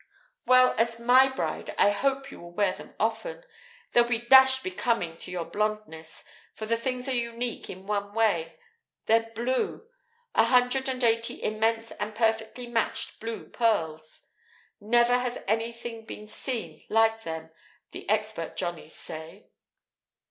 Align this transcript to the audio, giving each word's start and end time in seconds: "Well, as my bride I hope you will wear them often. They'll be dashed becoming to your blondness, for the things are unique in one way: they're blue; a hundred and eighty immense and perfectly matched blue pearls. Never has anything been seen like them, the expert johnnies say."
"Well, 0.47 0.73
as 0.79 0.97
my 0.99 1.27
bride 1.29 1.75
I 1.77 1.91
hope 1.91 2.31
you 2.31 2.39
will 2.41 2.49
wear 2.53 2.73
them 2.73 2.95
often. 2.99 3.43
They'll 3.91 4.03
be 4.03 4.17
dashed 4.17 4.63
becoming 4.63 5.15
to 5.17 5.29
your 5.29 5.45
blondness, 5.45 6.23
for 6.55 6.65
the 6.65 6.75
things 6.75 7.07
are 7.07 7.11
unique 7.13 7.69
in 7.69 7.85
one 7.85 8.15
way: 8.15 8.57
they're 9.05 9.29
blue; 9.35 9.87
a 10.33 10.45
hundred 10.45 10.89
and 10.89 11.03
eighty 11.03 11.43
immense 11.43 11.91
and 11.91 12.15
perfectly 12.15 12.65
matched 12.65 13.19
blue 13.19 13.45
pearls. 13.49 14.25
Never 14.79 15.19
has 15.19 15.37
anything 15.47 16.05
been 16.07 16.27
seen 16.27 16.83
like 16.89 17.21
them, 17.21 17.51
the 17.91 18.09
expert 18.09 18.57
johnnies 18.57 18.95
say." 18.95 19.49